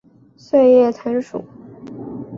[0.35, 1.45] 穗叶藤属。